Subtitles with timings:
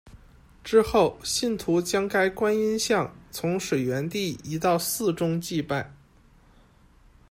[0.63, 5.93] 之后，信徒将该观音像从水源地移到寺中祭拜。